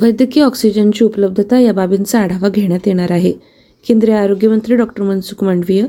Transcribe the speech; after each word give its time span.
वैद्यकीय 0.02 0.42
ऑक्सिजनची 0.42 1.04
उपलब्धता 1.04 1.58
या 1.58 1.72
बाबींचा 1.72 2.18
आढावा 2.20 2.48
घेण्यात 2.48 2.86
येणार 2.86 3.10
आहे 3.10 3.32
केंद्रीय 3.86 4.14
आरोग्यमंत्री 4.14 4.76
डॉक्टर 4.76 5.02
मनसुख 5.02 5.42
मांडवीय 5.44 5.82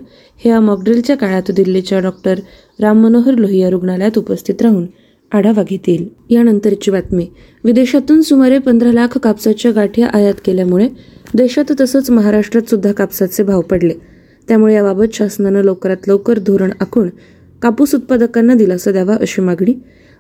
हे 0.42 0.50
या 0.50 0.60
मॉकड्रिलच्या 0.60 1.18
काळात 1.18 1.52
दिल्लीच्या 1.52 2.00
डॉक्टर 2.00 2.40
राम 2.80 3.04
मनोहर 3.04 3.36
लोहिया 3.36 3.70
रुग्णालयात 3.70 4.18
उपस्थित 4.18 4.62
राहून 4.62 4.86
आढावा 5.32 5.64
घेतील 5.64 6.08
यानंतरची 6.30 6.92
बातमी 6.92 7.28
विदेशातून 7.64 8.22
सुमारे 8.22 8.58
पंधरा 8.58 8.92
लाख 8.92 9.18
कापसाच्या 9.18 9.72
गाठी 9.72 10.02
आयात 10.04 10.42
केल्यामुळे 10.46 10.88
देशात 11.34 11.72
तसंच 11.82 12.10
महाराष्ट्रात 12.10 12.70
सुद्धा 12.70 12.92
कापसाचे 12.92 13.44
भाव 13.44 13.62
पडले 13.62 13.94
त्यामुळे 14.48 14.74
याबाबत 14.74 15.14
शासनानं 15.14 15.64
लवकरात 15.64 16.08
लवकर 16.08 16.40
धोरण 16.40 16.72
आखून 16.80 17.10
कापूस 17.62 17.96
उत्पादकांना 17.96 18.54
दिलासा 18.54 18.92
द्यावा 18.92 19.18
अशी 19.22 19.42
मागणी 19.42 19.74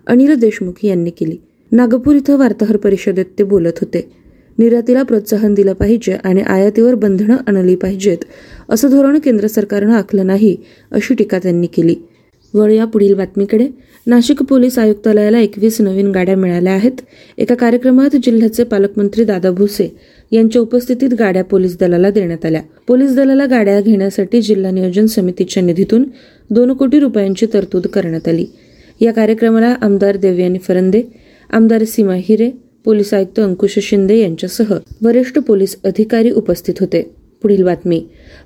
अनिल 0.07 0.35
देशमुख 0.35 0.85
यांनी 0.85 1.09
केली 1.09 1.37
नागपूर 1.71 2.15
इथं 2.15 2.37
वार्ताहर 2.37 2.77
परिषदेत 2.77 3.25
ते 3.37 3.43
बोलत 3.45 3.79
होते 3.81 4.01
निर्यातीला 4.57 5.03
प्रोत्साहन 5.03 5.53
दिलं 5.53 5.73
पाहिजे 5.73 6.13
आणि 6.23 6.41
आयातीवर 6.43 6.95
बंधनं 6.95 7.35
आणली 7.47 7.75
पाहिजेत 7.75 8.25
असं 8.69 8.89
धोरण 8.89 9.17
केंद्र 9.19 9.47
सरकारनं 9.47 9.93
आखलं 9.93 10.27
नाही 10.27 10.55
अशी 10.91 11.13
टीका 11.13 11.39
त्यांनी 11.39 11.67
केली 11.67 11.95
वळ 12.53 12.71
या 12.71 12.85
पुढील 12.85 13.13
बातमीकडे 13.13 13.67
नाशिक 14.07 14.41
पोलीस 14.43 14.77
आयुक्तालयाला 14.79 15.39
एकवीस 15.39 15.79
नवीन 15.81 16.11
गाड्या 16.11 16.35
मिळाल्या 16.37 16.73
आहेत 16.73 17.01
एका 17.37 17.55
कार्यक्रमात 17.55 18.15
जिल्ह्याचे 18.23 18.63
पालकमंत्री 18.63 19.23
दादा 19.23 19.51
भुसे 19.51 19.87
यांच्या 20.31 20.61
उपस्थितीत 20.61 21.13
गाड्या 21.19 21.43
पोलीस 21.43 21.77
दलाला 21.77 22.09
देण्यात 22.09 22.45
आल्या 22.45 22.61
पोलीस 22.87 23.15
दलाला 23.15 23.45
गाड्या 23.45 23.79
घेण्यासाठी 23.81 24.41
जिल्हा 24.41 24.71
नियोजन 24.71 25.05
समितीच्या 25.05 25.63
निधीतून 25.63 26.03
दोन 26.49 26.73
कोटी 26.73 26.99
रुपयांची 26.99 27.45
तरतूद 27.53 27.87
करण्यात 27.87 28.27
आली 28.27 28.45
या 29.01 29.13
कार्यक्रमाला 29.13 29.75
आमदार 29.81 30.17
देवयानी 30.17 30.59
फरंदे 30.59 31.01
आमदार 31.49 31.83
सीमा 31.83 32.15
हिरे 32.17 32.49
पोलीस 32.85 33.13
आयुक्त 33.13 33.39
अंकुश 33.39 33.77
शिंदे 33.79 34.17
यांच्यासह 34.19 34.73
वरिष्ठ 35.01 35.39
पोलीस 35.39 35.75
अधिकारी 35.83 36.31
उपस्थित 36.31 36.73
होते 36.79 37.01
पुढील 37.43 37.63
बातमी 37.63 38.01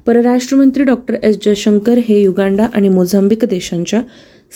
परराष्ट्र 0.06 0.56
मंत्री 0.56 0.84
डॉक्टर 0.84 1.16
एस 1.24 1.38
जयशंकर 1.46 1.98
हे 1.98 2.22
युगांडा 2.22 2.68
आणि 2.74 2.90
मोझांबिक 2.90 3.46
देशांच्या 3.46 4.02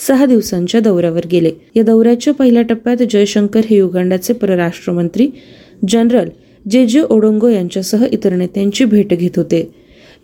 सहा 0.06 0.26
दिवसांच्या 0.26 0.80
दौऱ्यावर 0.80 1.26
गेले 1.26 1.50
या 1.76 1.82
दौऱ्याच्या 1.82 2.34
पहिल्या 2.34 2.62
टप्प्यात 2.62 3.02
जयशंकर 3.10 3.60
हे 3.64 3.76
युगांडाचे 3.76 4.32
परराष्ट्र 4.32 4.92
मंत्री 4.92 5.28
जनरल 5.88 6.28
जे 6.70 6.86
जे 6.86 7.00
ओडोंगो 7.00 7.48
यांच्यासह 7.48 8.04
इतर 8.12 8.32
नेत्यांची 8.32 8.84
भेट 8.84 9.14
घेत 9.14 9.36
होते 9.36 9.68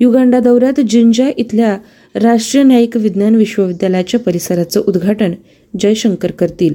युगांडा 0.01 0.41
दौऱ्यात 0.41 0.81
जिंजा 0.81 1.29
इथल्या 1.37 1.77
राष्ट्रीय 2.15 2.63
न्यायिक 2.65 2.97
विज्ञान 2.97 3.35
विश्वविद्यालयाच्या 3.35 4.21
परिसराचं 4.21 4.81
उद्घाटन 4.81 5.33
जयशंकर 5.75 6.31
करतील 6.31 6.75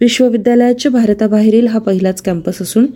विश्वविद्यालयाच्या 0.00 0.90
भारताबाहेरील 0.90 1.66
हा 1.66 1.78
पहिलाच 1.78 2.22
कॅम्पस 2.22 2.62
असून 2.62 2.86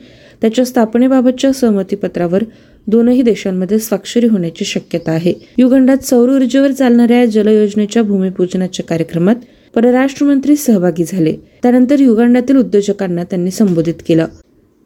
त्याच्या 0.42 0.64
स्थापनेबाबतच्या 0.64 1.52
सहमतीपत्रावर 1.52 2.44
दोनही 2.86 3.22
देशांमध्ये 3.22 3.78
स्वाक्षरी 3.78 4.26
होण्याची 4.26 4.64
शक्यता 4.64 5.12
आहे 5.12 5.32
युगंडात 5.58 6.04
सौर 6.04 6.28
ऊर्जेवर 6.28 6.72
चालणाऱ्या 6.72 7.24
जलयोजनेच्या 7.24 8.02
भूमिपूजनाच्या 8.02 8.84
कार्यक्रमात 8.84 9.36
परराष्ट्र 9.74 10.26
मंत्री 10.26 10.56
सहभागी 10.56 11.04
झाले 11.04 11.32
त्यानंतर 11.62 12.00
युगांडातील 12.00 12.56
उद्योजकांना 12.56 13.24
त्यांनी 13.24 13.50
संबोधित 13.50 14.02
केलं 14.08 14.26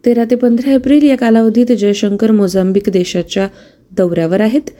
तेरा 0.05 0.25
ते 0.25 0.34
पंधरा 0.34 0.73
एप्रिल 0.73 1.03
या 1.03 1.17
कालावधीत 1.17 1.73
जयशंकर 1.73 2.31
मोझांबिक 2.31 2.91
देशाच्या 2.91 3.48
दौऱ्यावर 3.97 4.41
आहेत 4.41 4.70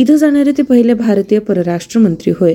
इथं 0.00 0.16
जाणारे 0.16 0.52
ते 0.52 0.62
पहिले 0.62 0.94
भारतीय 0.94 1.38
परराष्ट्र 1.38 2.00
मंत्री 2.00 2.32
होय 2.40 2.54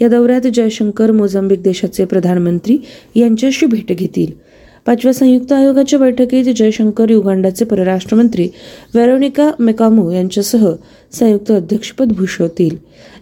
या 0.00 0.08
दौऱ्यात 0.08 0.46
जयशंकर 0.54 1.10
मोझांबिक 1.10 1.62
देशाचे 1.62 2.04
प्रधानमंत्री 2.04 2.78
यांच्याशी 3.14 3.66
भेट 3.66 3.92
घेतील 3.92 4.32
पाचव्या 4.86 5.12
संयुक्त 5.12 5.52
आयोगाच्या 5.52 5.98
बैठकीत 5.98 6.44
जयशंकर 6.56 7.10
युगांडाचे 7.10 7.64
परराष्ट्रमंत्री 7.64 8.48
वेरोनिका 8.94 9.50
मेकामो 9.58 10.10
यांच्यासह 10.10 10.66
संयुक्त 11.12 11.50
अध्यक्षपद 11.52 12.12
भूषवतील 12.12 12.76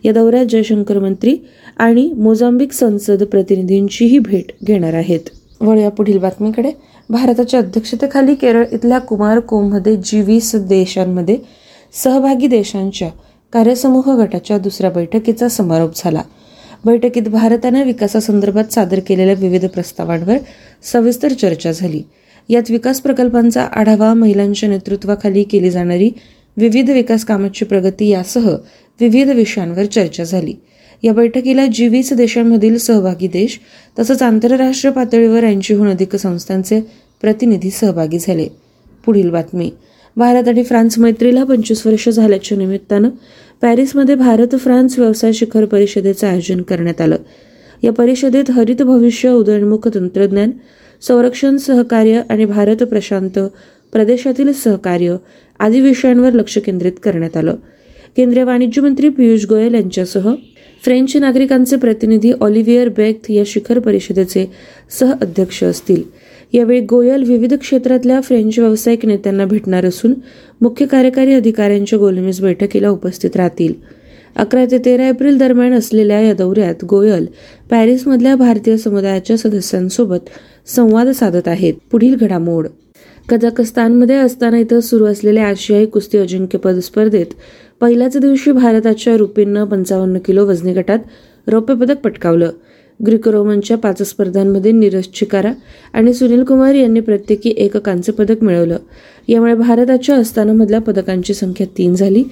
या 0.05 0.12
दौऱ्यात 0.12 0.46
जयशंकर 0.46 0.98
मंत्री 0.98 1.36
आणि 1.76 2.10
मोझांबिक 2.16 2.72
संसद 2.72 3.22
प्रतिनिधींचीही 3.22 4.19
भेट 4.19 4.53
घेणार 4.64 4.94
आहेत 4.94 5.31
वळूया 5.60 5.91
पुढील 5.91 6.19
बातमीकडे 6.19 6.70
भारताच्या 7.10 7.60
अध्यक्षतेखाली 7.60 8.34
केरळ 8.34 8.64
इथल्या 8.72 8.98
कुमार 8.98 9.41
कोममध्ये 9.41 9.97
जी 9.97 10.20
वीस 10.20 10.54
देशांमध्ये 10.69 11.37
सहभागी 11.94 12.47
देशांच्या 12.47 13.09
कार्यसमूह 13.53 14.14
गटाच्या 14.16 14.59
दुसऱ्या 14.59 14.91
बैठकीचा 14.91 15.48
समारोप 15.48 15.97
झाला 15.97 16.22
बैठकीत 16.84 17.28
भारतानं 17.28 17.84
विकासासंदर्भात 17.84 18.72
सादर 18.72 19.00
केलेल्या 19.00 19.34
विविध 19.38 19.64
प्रस्तावांवर 19.66 20.37
सविस्तर 20.82 21.32
चर्चा 21.32 21.72
झाली 21.72 22.03
यात 22.48 22.70
विकास 22.70 23.00
प्रकल्पांचा 23.00 23.62
आढावा 23.72 24.12
महिलांच्या 24.14 24.69
नेतृत्वाखाली 24.69 25.42
केली 25.42 25.70
जाणारी 25.70 26.10
विविध 26.56 26.91
विकास 26.91 27.25
कामांची 27.25 27.64
प्रगती 27.64 28.09
यासह 28.09 28.48
विविध 29.00 29.31
विषयांवर 29.31 29.84
चर्चा 29.84 30.25
झाली 30.25 30.54
या 31.03 31.12
बैठकीला 31.12 31.66
जी 31.66 31.88
वीस 31.88 32.12
देशांमधील 32.12 32.76
सहभागी 32.78 33.28
देश 33.28 33.59
तसंच 33.98 34.22
आंतरराष्ट्रीय 34.22 34.92
पातळीवर 34.92 35.44
ऐंशीहून 35.44 35.88
अधिक 35.88 36.16
संस्थांचे 36.16 36.81
प्रतिनिधी 37.22 37.70
सहभागी 37.70 38.19
झाले 38.19 38.48
पुढील 39.04 39.31
बातमी 39.31 39.70
भारत 40.16 40.48
आणि 40.48 40.62
फ्रान्स 40.62 40.98
मैत्रीला 40.98 41.44
पंचवीस 41.44 41.87
वर्ष 41.87 42.09
झाल्याच्या 42.09 42.59
निमित्तानं 42.59 43.09
पॅरिसमध्ये 43.62 44.14
भारत 44.14 44.54
फ्रान्स 44.54 44.98
व्यवसाय 44.98 45.32
शिखर 45.32 45.64
परिषदेचं 45.64 46.26
आयोजन 46.26 46.62
करण्यात 46.62 47.00
आलं 47.00 47.16
या 47.82 47.92
परिषदेत 47.92 48.50
हरित 48.50 48.82
भविष्य 48.82 49.31
उदयनमुख 49.31 49.88
तंत्रज्ञान 49.94 50.50
संरक्षण 51.03 51.56
सहकार्य 51.56 52.20
आणि 52.31 52.44
भारत 52.44 52.82
प्रशांत 52.82 53.38
प्रदेशातील 53.92 54.53
सहकार्य 54.53 55.16
आदी 55.60 55.81
विषयांवर 55.81 56.32
लक्ष 56.32 56.59
केंद्रित 56.59 56.92
करण्यात 57.03 57.37
आलं 57.37 57.56
केंद्रीय 58.16 58.44
वाणिज्य 58.44 58.82
मंत्री 58.82 59.09
पियुष 59.09 59.47
गोयल 59.47 59.75
यांच्यासह 59.75 60.34
फ्रेंच 60.82 61.16
नागरिकांचे 61.16 61.76
प्रतिनिधी 61.76 62.32
ऑलिव्हिअर 62.41 62.88
बेक्थ 62.88 63.31
या 63.31 63.42
शिखर 63.47 63.78
परिषदेचे 63.78 64.47
सह 64.91 65.12
अध्यक्ष 65.20 65.62
असतील 65.64 66.03
यावेळी 66.53 66.81
गोयल 66.81 67.22
विविध 67.22 67.54
क्षेत्रातल्या 67.54 68.20
फ्रेंच 68.20 68.59
व्यावसायिक 68.59 69.06
नेत्यांना 69.06 69.44
भेटणार 69.44 69.87
असून 69.87 70.14
मुख्य 70.60 70.87
कार्यकारी 70.87 71.34
अधिकाऱ्यांच्या 71.34 71.98
गोलमेज 71.98 72.41
बैठकीला 72.41 72.88
उपस्थित 72.88 73.37
राहतील 73.37 73.72
अकरा 74.37 74.64
ते 74.70 74.78
तेरा 74.78 75.09
एप्रिल 75.09 75.38
दरम्यान 75.38 75.75
असलेल्या 75.75 76.20
या 76.20 76.32
दौऱ्यात 76.34 76.84
गोयल 76.84 77.26
पॅरिसमधल्या 77.70 78.34
भारतीय 78.37 78.76
समुदायाच्या 78.76 79.37
सदस्यांसोबत 79.37 80.28
संवाद 80.66 81.09
साधत 81.09 81.48
आहेत 81.48 81.75
पुढील 81.91 82.14
घडामोड 82.14 82.66
कझाकस्तानमध्ये 83.28 84.16
असताना 84.16 84.59
इथं 84.59 84.81
सुरू 84.81 85.06
असलेल्या 85.06 85.47
आशियाई 85.47 85.87
कुस्ती 85.87 86.19
अजिंक्यपद 86.19 86.78
स्पर्धेत 86.78 87.26
पहिल्याच 87.81 88.16
दिवशी 88.16 88.53
भारताच्या 88.53 89.16
रुपींनं 89.16 89.64
पंचावन्न 89.64 90.19
किलो 90.19 90.47
वजनी 90.47 90.72
गटात 90.72 90.98
रौप्य 91.47 91.75
पदक 91.75 91.97
पटकावलं 91.97 92.50
ग्रीक 93.00 93.28
रोमनच्या 93.28 93.76
पाच 93.76 94.03
स्पर्धांमध्ये 94.03 94.72
नीरज 94.72 95.06
चिकारा 95.14 95.53
आणि 95.94 96.12
सुनील 96.14 96.44
कुमार 96.44 96.75
यांनी 96.75 97.00
प्रत्येकी 97.00 97.53
एक 97.56 97.76
कांस्य 97.76 98.12
पदक 98.12 98.42
मिळवलं 98.42 98.78
यामुळे 99.28 99.54
भारताच्या 99.54 100.16
अस्थानामधल्या 100.16 100.81
पदकांची 100.81 101.34
संख्या 101.34 101.66
तीन 101.78 101.94
झाली 101.94 102.25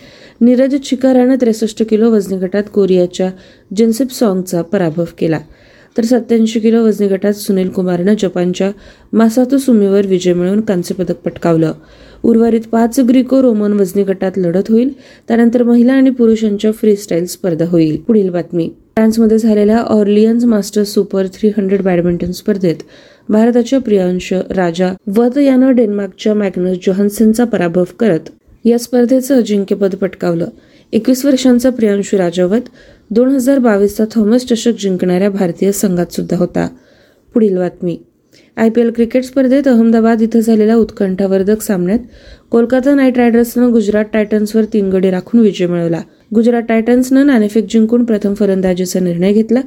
नीरज 0.41 0.75
चिकारानं 0.81 1.37
त्रेसष्ट 1.41 1.82
किलो 1.91 2.10
वजनी 2.10 2.38
गटात 2.38 2.62
कोरियाच्या 2.72 3.31
जिन्सिप 3.77 4.12
सॉंगचा 4.12 4.62
पराभव 4.62 5.05
केला 5.19 5.38
तर 5.97 6.05
सत्याऐंशी 6.05 6.60
किलो 6.60 6.82
वजनी 6.84 7.09
गटात 7.09 7.34
सुनील 7.34 7.69
कुमारनं 7.69 8.15
जपानच्या 8.19 8.71
मासातो 9.12 9.59
सुमीवर 9.59 10.06
विजय 10.06 10.32
मिळवून 10.32 10.60
कांस्य 10.60 10.94
पदक 10.94 11.21
पटकावलं 11.25 11.72
उर्वरित 12.25 12.66
पाच 12.72 12.99
ग्रीको 13.00 13.43
रोमन 13.43 13.72
वजनी 13.72 14.03
गटात 14.03 14.38
लढत 14.38 14.71
होईल 14.71 14.93
त्यानंतर 15.28 15.62
महिला 15.62 15.93
आणि 15.93 16.10
पुरुषांच्या 16.10 16.72
फ्रीस्टाईल 16.72 17.27
स्पर्धा 17.27 17.65
होईल 17.69 17.97
पुढील 17.97 18.31
बातमी 18.31 18.69
फ्रान्समध्ये 18.97 19.38
झालेल्या 19.38 19.78
Orleans 19.78 20.44
Masters 20.44 20.93
super 20.94 21.27
three 21.32 21.49
hundred 21.56 21.81
badminton 21.82 22.31
स्पर्धेत 22.31 22.82
भारताच्या 23.28 23.78
प्रियांश 23.81 24.32
राजा 24.50 24.93
वध 25.16 25.38
यानं 25.38 25.75
डेन्मार्कच्या 25.75 26.34
मॅग्नस 26.34 26.77
जोहन्सनचा 26.87 27.44
पराभव 27.44 27.85
करत 28.00 28.31
या 28.64 28.79
स्पर्धेचं 28.79 29.37
अजिंक्यपद 29.37 29.94
पटकावलं 29.94 30.49
एकवीस 30.93 31.25
वर्षांचा 31.25 31.70
प्रियांशु 31.70 32.19
राजावत 32.19 32.69
दोन 33.11 33.35
हजार 33.35 33.58
बावीसचा 33.58 34.05
थॉमस 34.14 34.46
चषक 34.46 34.81
जिंकणाऱ्या 34.81 35.31
भारतीय 35.31 35.73
संघात 35.73 36.12
सुद्धा 36.12 36.37
होता 36.37 36.69
पुढील 37.35 37.58
बातमी 37.58 37.96
आय 38.56 38.69
पी 38.70 38.81
एल 38.81 38.91
क्रिकेट 38.91 39.25
स्पर्धेत 39.25 39.69
अहमदाबाद 39.69 40.23
इथं 40.23 40.41
झालेल्या 40.41 40.76
उत्कंठावर्धक 40.76 41.62
सामन्यात 41.62 41.99
कोलकाता 42.50 42.94
नाईट 42.94 43.19
रायडर्सनं 43.19 43.73
गुजरात 43.73 44.05
टायटन्सवर 44.05 44.64
तीन 44.64 44.91
गडी 44.91 45.11
राखून 45.11 45.41
विजय 45.41 45.67
मिळवला 45.67 46.00
गुजरात 46.35 46.62
टायटन्सनं 46.62 47.26
नाणेफेक 47.26 47.67
जिंकून 47.70 48.05
प्रथम 48.05 48.35
फलंदाजीचा 48.35 49.00
निर्णय 49.00 49.32
घेतला 49.32 49.61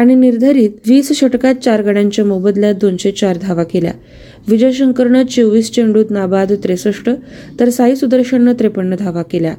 आणि 0.00 0.14
निर्धारित 0.14 0.70
वीस 0.86 1.12
षटकात 1.12 1.54
चार 1.54 1.82
गड्यांच्या 1.82 2.24
मोबदल्यात 2.24 2.74
दोनशे 2.74 3.10
चार 3.10 3.38
धावा 3.42 3.62
केल्या 3.62 3.92
विजय 4.48 4.72
शंकरनं 4.72 5.22
चोवीस 5.26 5.70
चेंडूत 5.72 6.10
नाबाद 6.10 6.52
त्रेसष्ट 6.64 7.10
तर 7.60 7.68
साई 7.68 7.94
सुदर्शननं 7.94 8.52
त्रेपन्न 8.58 8.96
धावा 8.98 9.22
केल्या 9.22 9.54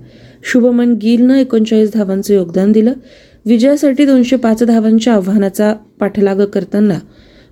शुभमन 0.43 0.93
गिलनं 0.93 1.35
एकोणचाळीस 1.35 1.91
धावांचं 1.93 2.33
योगदान 2.33 2.71
दिलं 2.71 2.93
विजयासाठी 3.45 4.05
दोनशे 4.05 4.35
पाच 4.35 4.63
धावांच्या 4.63 5.13
आव्हानाचा 5.13 5.73
पाठलाग 5.99 6.45
करताना 6.45 6.99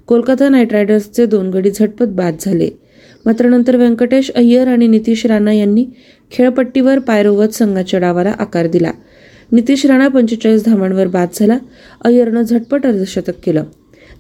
कोलकाता 0.08 0.50
नाईट 0.50 0.74
रायडर्सचे 0.74 1.26
दोन 1.26 1.50
गडी 1.50 1.72
झटपट 1.72 2.08
बाद 2.08 2.36
झाले 2.40 2.70
मात्र 3.28 3.48
नंतर 3.48 3.76
व्यंकटेश 3.76 4.30
अय्यर 4.32 4.68
आणि 4.68 4.88
नितीश 4.88 5.26
राणा 5.26 5.54
यांनी 5.54 5.84
खेळपट्टीवर 6.32 7.00
पायरोवत 7.00 7.54
संघाच्या 7.54 8.00
डावाला 8.00 8.34
आकार 8.40 8.68
दिला 8.68 8.92
नितीश 9.52 9.86
राणा 9.86 10.08
पंचेचाळीस 10.08 10.64
धावांवर 10.66 11.08
बाद 11.08 11.34
झाला 11.36 11.58
अय्यरनं 12.06 12.42
झटपट 12.42 12.86
अर्धशतक 12.86 13.44
केलं 13.44 13.66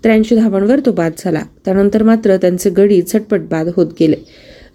त्र्याऐंशी 0.03 0.35
धावांवर 0.35 0.79
तो 0.79 0.91
बाद 0.91 1.11
झाला 1.17 1.43
त्यानंतर 1.65 2.03
मात्र 2.03 2.35
त्यांचे 2.37 2.69
गडी 2.69 3.01
झटपट 3.01 3.47
बाद 3.49 3.69
होत 3.75 3.93
गेले 3.99 4.15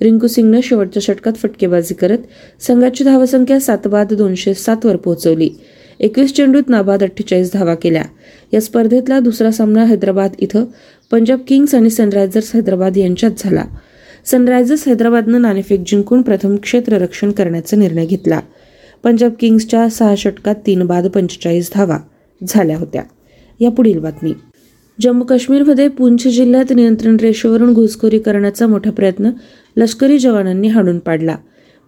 रिंकू 0.00 0.26
सिंगनं 0.26 0.60
शेवटच्या 0.62 1.02
षटकात 1.02 1.32
फटकेबाजी 1.32 1.94
करत 1.94 2.18
संघाची 2.60 3.04
धावसंख्या 3.04 3.60
सात 3.60 3.88
बाद 3.88 4.14
दोनशे 4.14 4.54
सातवर 4.54 4.96
पोहोचवली 4.96 5.50
एकवीस 6.00 6.34
चेंडूत 6.34 6.68
नाबाद 6.68 7.02
अठ्ठेचाळीस 7.02 7.52
धावा 7.52 7.74
केल्या 7.74 8.02
या 8.52 8.60
स्पर्धेतला 8.60 9.20
दुसरा 9.20 9.50
सामना 9.50 9.84
हैदराबाद 9.84 10.34
इथं 10.38 10.64
पंजाब 11.10 11.40
किंग्स 11.48 11.74
आणि 11.74 11.90
सनरायझर्स 11.90 12.54
हैदराबाद 12.54 12.96
यांच्यात 12.96 13.30
झाला 13.38 13.64
सनरायझर्स 14.26 14.86
हैदराबादनं 14.88 15.42
नाणेफेक 15.42 15.82
जिंकून 15.86 16.22
प्रथम 16.22 16.56
क्षेत्ररक्षण 16.56 17.30
करण्याचा 17.30 17.76
निर्णय 17.76 18.06
घेतला 18.06 18.40
पंजाब 19.04 19.32
किंग्सच्या 19.40 19.88
सहा 19.88 20.14
षटकात 20.18 20.54
तीन 20.66 20.86
बाद 20.86 21.06
पंचेचाळीस 21.06 21.70
धावा 21.74 21.98
झाल्या 22.40 22.76
होत्या 22.78 23.02
या 23.60 23.70
पुढील 23.70 23.98
बातमी 23.98 24.32
जम्मू 24.98 25.24
काश्मीरमध्ये 25.24 25.88
पूंछ 25.88 26.26
जिल्ह्यात 26.28 26.72
नियंत्रण 26.72 27.16
रेषेवरून 27.20 27.72
घुसखोरी 27.72 28.18
करण्याचा 28.18 28.66
मोठा 28.66 28.90
प्रयत्न 28.90 29.30
लष्करी 29.76 30.18
जवानांनी 30.18 30.68
हाणून 30.68 30.98
पाडला 30.98 31.36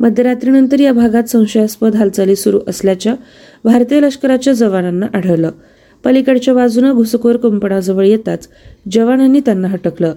मध्यरात्रीनंतर 0.00 0.80
या 0.80 0.92
भागात 0.92 1.24
संशयास्पद 1.24 1.94
हालचाली 1.94 2.36
सुरू 2.36 2.60
असल्याच्या 2.66 3.14
भारतीय 3.64 4.00
लष्कराच्या 4.00 4.52
जवानांना 4.52 5.06
आढळलं 5.14 5.50
पलीकडच्या 6.04 6.54
बाजूनं 6.54 6.92
घुसखोर 6.92 7.36
कुंपणाजवळ 7.36 8.06
येताच 8.06 8.48
जवानांनी 8.92 9.40
त्यांना 9.40 9.68
हटकलं 9.68 10.14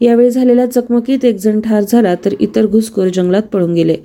यावेळी 0.00 0.30
झालेल्या 0.30 0.66
चकमकीत 0.66 1.24
एक 1.24 1.36
जण 1.36 1.60
ठार 1.60 1.82
झाला 1.82 2.14
तर 2.24 2.34
इतर 2.40 2.66
घुसखोर 2.66 3.08
जंगलात 3.08 3.42
पळून 3.42 3.74
गेले 3.74 3.96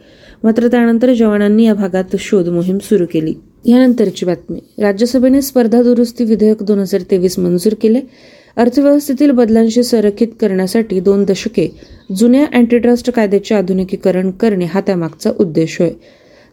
मात्र 0.44 0.68
त्यानंतर 0.68 1.14
जवानांनी 1.14 1.66
या 1.66 1.74
भागात 1.74 2.16
शोध 2.20 2.50
मोहीम 2.50 2.78
सुरू 2.80 3.06
केली 3.14 3.34
यानंतरची 3.66 4.26
बातमी 4.26 4.60
राज्यसभेने 4.78 5.42
स्पर्धा 5.42 5.82
दुरुस्ती 5.84 6.24
विधेयक 6.24 6.64
दोन 6.64 6.80
हजार 6.80 7.02
तेवीस 7.12 7.38
मंजूर 7.40 7.74
केले 7.82 8.02
अर्थव्यवस्थेतील 8.58 9.32
बदलांशी 9.32 9.84
संरक्षित 9.84 10.28
करण्यासाठी 10.40 11.00
दोन 11.00 11.24
दशके 11.24 11.68
जुन्या 12.16 12.46
अँटीट्रस्ट 12.54 13.10
कायद्याचे 13.12 13.56
आधुनिकीकरण 13.56 14.30
करणे 14.32 14.66
हा 14.66 14.82
त्यामागचा 14.82 15.32
उद्देश 15.40 15.80
होय 15.80 15.90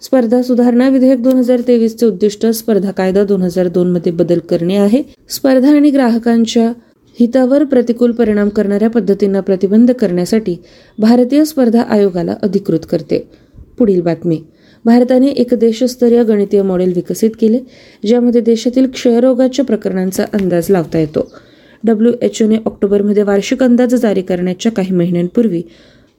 स्पर्धा 0.03 0.41
सुधारणा 0.43 0.89
विधेयक 0.89 1.23
दोन 1.23 1.37
हजार 1.37 1.61
तेवीसचे 1.69 2.07
उद्दिष्ट 2.07 2.47
स्पर्धा 2.53 2.91
कायदा 2.91 3.25
दोन 3.25 3.43
हजार 3.43 3.69
दोन 3.69 3.91
मध्ये 3.93 4.13
बदल 4.13 4.39
करणे 4.51 4.77
आहे 4.77 5.03
स्पर्धा 5.29 5.71
आणि 5.71 5.91
ग्राहकांच्या 5.91 6.73
हितावर 7.19 7.65
प्रतिकूल 7.65 8.13
परिणाम 8.13 8.49
करणाऱ्या 8.49 8.91
पद्धतींना 8.91 9.41
प्रतिबंध 9.41 9.91
करण्यासाठी 9.91 10.57
भारतीय 10.99 11.45
स्पर्धा 11.45 11.83
आयोगाला 11.83 12.35
अधिकृत 12.43 12.87
करते 12.91 13.27
पुढील 13.79 14.01
बातमी 14.01 14.41
भारताने 14.85 15.29
एक 15.29 15.55
देशस्तरीय 15.55 16.23
गणितीय 16.25 16.63
मॉडेल 16.63 16.93
विकसित 16.93 17.31
केले 17.41 17.59
ज्यामध्ये 18.05 18.41
देशातील 18.41 18.87
क्षयरोगाच्या 18.87 19.65
प्रकरणांचा 19.65 20.25
अंदाज 20.33 20.71
लावता 20.71 20.99
येतो 20.99 21.29
डब्ल्यू 21.85 22.13
एच 22.23 22.43
ओने 22.43 22.57
ऑक्टोबरमध्ये 22.67 23.23
वार्षिक 23.23 23.63
अंदाज 23.63 23.95
जारी 23.95 24.23
करण्याच्या 24.23 24.73
काही 24.73 24.95
महिन्यांपूर्वी 24.95 25.63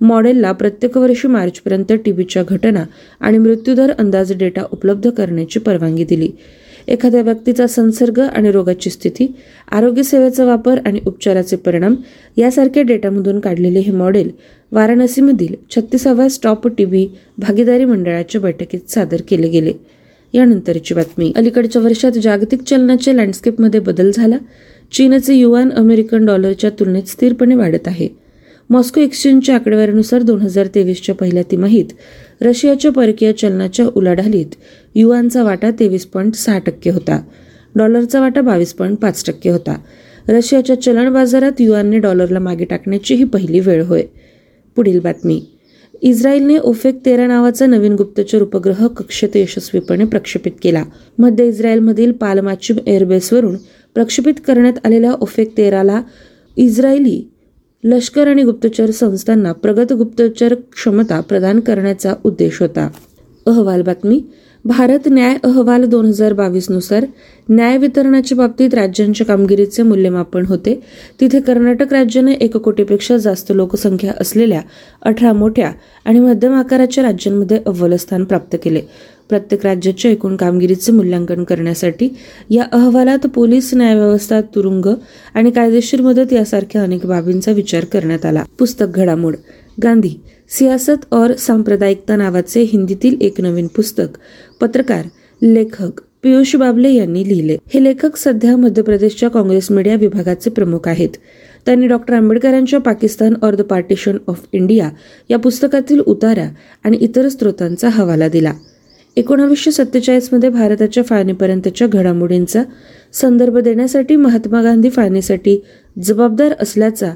मॉडेलला 0.01 0.51
प्रत्येक 0.51 0.97
वर्षी 0.97 1.27
मार्चपर्यंत 1.27 1.91
टीबीच्या 2.05 2.43
घटना 2.43 2.83
आणि 3.19 3.37
मृत्यूदर 3.37 3.91
अंदाज 3.97 4.33
डेटा 4.33 4.63
उपलब्ध 4.71 5.09
करण्याची 5.09 5.59
परवानगी 5.59 6.03
दिली 6.03 6.29
एखाद्या 6.87 7.21
व्यक्तीचा 7.21 7.67
संसर्ग 7.67 8.19
आणि 8.19 8.51
रोगाची 8.51 8.89
स्थिती 8.89 9.27
आरोग्य 9.71 10.03
सेवेचा 10.03 10.45
वापर 10.45 10.79
आणि 10.85 10.99
उपचाराचे 11.05 11.55
परिणाम 11.55 11.95
यासारख्या 12.37 12.83
डेटामधून 12.83 13.39
काढलेले 13.39 13.79
हे 13.79 13.91
मॉडेल 13.91 14.29
वाराणसीमधील 14.71 15.55
छत्तीसाव्या 15.69 16.29
स्टॉप 16.29 16.67
टीव्ही 16.67 17.07
भागीदारी 17.37 17.85
मंडळाच्या 17.85 18.41
बैठकीत 18.41 18.89
सादर 18.89 19.21
केले 19.27 19.47
गेले 19.47 19.73
यानंतरची 20.33 20.93
बातमी 20.93 21.31
अलीकडच्या 21.35 21.81
वर्षात 21.81 22.11
जागतिक 22.11 22.61
चलनाच्या 22.61 23.13
लँडस्केपमध्ये 23.13 23.79
बदल 23.79 24.11
झाला 24.11 24.37
चीनचे 24.93 25.33
युआन 25.33 25.71
अमेरिकन 25.71 26.25
डॉलरच्या 26.25 26.69
तुलनेत 26.69 27.03
स्थिरपणे 27.03 27.55
वाढत 27.55 27.87
आहे 27.87 28.07
मॉस्को 28.69 29.01
एक्सचेंजच्या 29.01 29.55
आकडेवारीनुसार 29.55 30.21
दोन 30.21 30.39
हजार 30.41 30.67
तेवीसच्या 30.75 31.15
पहिल्या 31.15 31.43
तिमाहीत 31.51 31.93
रशियाच्या 32.41 32.91
परकीय 32.91 33.31
चलनाच्या 33.31 33.85
उलाढालीत 33.95 34.55
युआनचा 34.95 35.43
वाटा 35.43 35.71
तेवीस 35.79 36.05
पॉईंट 36.05 36.35
सहा 36.35 36.57
टक्के 36.57 36.89
होता 36.89 37.19
डॉलरचा 37.75 38.19
वाटा 38.21 38.41
बावीस 38.41 38.73
पॉईंट 38.73 38.97
पाच 38.97 39.23
टक्के 39.27 39.49
होता 39.49 39.75
रशियाच्या 40.29 40.81
चलन 40.81 41.11
बाजारात 41.13 41.61
युआनने 41.61 41.99
डॉलरला 41.99 42.39
मागे 42.39 42.65
टाकण्याची 42.65 43.15
ही 43.15 43.23
पहिली 43.23 43.59
वेळ 43.59 43.83
होय 43.83 44.03
पुढील 44.77 44.99
बातमी 44.99 45.39
इस्रायलने 46.01 46.57
ओफेक 46.59 46.95
तेरा 47.05 47.27
नावाचा 47.27 47.65
नवीन 47.65 47.93
गुप्तचर 47.95 48.41
उपग्रह 48.41 48.85
कक्षेत 48.87 49.35
यशस्वीपणे 49.35 50.05
प्रक्षेपित 50.05 50.51
केला 50.61 50.83
मध्य 51.17 51.45
इस्रायलमधील 51.47 52.11
पालमाचिम 52.11 52.77
एअरबेसवरून 52.87 53.55
प्रक्षेपित 53.95 54.41
करण्यात 54.47 54.85
आलेल्या 54.85 55.11
ओफेक 55.11 55.57
तेराला 55.57 56.01
इस्रायली 56.57 57.21
लष्कर 57.83 58.27
आणि 58.27 58.43
गुप्तचर 58.43 58.91
संस्थांना 58.91 59.51
प्रगत 59.51 59.93
गुप्तचर 59.93 60.53
क्षमता 60.73 61.19
प्रदान 61.19 61.59
करण्याचा 61.59 62.13
उद्देश 62.23 62.61
होता 62.61 62.87
अहवाल 63.45 63.81
बातमी 63.81 64.21
भारत 64.65 65.07
न्याय 65.07 65.35
अहवाल 65.43 65.85
दोन 65.85 66.05
हजार 66.05 66.33
बावीसनुसार 66.33 67.05
न्याय 67.49 67.77
वितरणाच्या 67.77 68.37
बाबतीत 68.37 68.73
राज्यांच्या 68.73 69.25
कामगिरीचे 69.27 69.83
मूल्यमापन 69.83 70.45
होते 70.45 70.79
तिथे 71.21 71.39
कर्नाटक 71.39 71.93
राज्याने 71.93 72.33
एक 72.33 72.55
कोटीपेक्षा 72.57 73.17
जास्त 73.17 73.51
लोकसंख्या 73.51 74.13
असलेल्या 74.21 74.61
अठरा 75.01 75.33
मोठ्या 75.33 75.71
आणि 76.05 76.19
मध्यम 76.19 76.53
आकाराच्या 76.53 77.03
राज्यांमध्ये 77.03 77.59
अव्वल 77.65 77.95
स्थान 77.95 78.23
प्राप्त 78.23 78.55
केले 78.63 78.81
प्रत्येक 79.29 79.65
राज्याच्या 79.65 80.11
एकूण 80.11 80.35
कामगिरीचे 80.35 80.91
मूल्यांकन 80.91 81.43
करण्यासाठी 81.43 82.09
या 82.49 82.63
अहवालात 82.71 83.27
पोलीस 83.27 83.73
न्यायव्यवस्था 83.73 84.41
तुरुंग 84.55 84.87
आणि 85.33 85.51
कायदेशीर 85.51 86.01
मदत 86.01 86.33
यासारख्या 86.33 86.83
अनेक 86.83 87.05
बाबींचा 87.05 87.51
विचार 87.51 87.85
करण्यात 87.85 88.25
आला 88.25 88.43
पुस्तक 88.59 88.95
घडामोड 88.95 89.35
गांधी 89.83 90.15
सियासत 90.49 91.05
और 91.11 91.33
सांप्रदायिकता 91.33 92.15
नावाचे 92.15 92.61
हिंदीतील 92.63 93.21
एक 93.21 93.41
नवीन 93.41 93.67
पुस्तक 93.67 94.17
पत्रकार 94.61 95.05
लेखक 95.41 96.01
पियुष 96.23 96.55
बाबले 96.55 96.91
यांनी 96.91 97.27
लिहिले 97.27 97.55
हे 97.73 97.83
लेखक 97.83 98.17
सध्या 98.17 98.55
मध्य 98.57 98.81
प्रदेशच्या 98.81 99.29
काँग्रेस 99.29 99.71
मीडिया 99.71 99.95
विभागाचे 99.95 100.49
प्रमुख 100.49 100.87
आहेत 100.87 101.17
त्यांनी 101.65 101.87
डॉक्टर 101.87 102.13
आंबेडकरांच्या 102.13 102.79
पाकिस्तान 102.79 103.33
और 103.43 103.55
द 103.55 103.61
पार्टिशन 103.61 104.17
ऑफ 104.27 104.45
इंडिया 104.53 104.89
या 105.29 105.39
पुस्तकातील 105.39 105.99
उतारा 105.99 106.47
आणि 106.83 106.97
इतर 106.97 107.27
स्रोतांचा 107.29 107.89
हवाला 107.89 108.27
दिला 108.27 108.53
एकोणावीसशे 109.17 109.71
सत्तेचाळीसमध्ये 109.71 110.49
भारताच्या 110.49 111.03
फाळणीपर्यंतच्या 111.03 111.87
घडामोडींचा 111.87 112.63
संदर्भ 113.13 113.57
देण्यासाठी 113.57 114.15
महात्मा 114.15 114.61
गांधी 114.61 114.89
फाळणीसाठी 114.89 115.59
जबाबदार 116.03 116.53
असल्याचा 116.59 117.13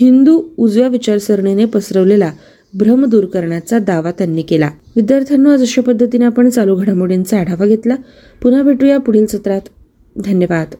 हिंदू 0.00 0.42
उजव्या 0.56 0.88
विचारसरणीने 0.88 1.64
पसरवलेला 1.64 2.32
भ्रम 2.74 3.04
दूर 3.04 3.24
करण्याचा 3.24 3.78
दावा 3.78 4.10
त्यांनी 4.10 4.42
केला 4.42 4.70
विद्यार्थ्यांना 4.96 5.52
आज 5.52 5.62
अशा 5.62 5.82
पद्धतीने 5.82 6.24
आपण 6.24 6.48
चालू 6.48 6.76
घडामोडींचा 6.76 7.38
आढावा 7.38 7.66
घेतला 7.66 7.94
पुन्हा 8.42 8.62
भेटूया 8.62 8.98
पुढील 8.98 9.26
सत्रात 9.26 9.60
धन्यवाद 10.16 10.74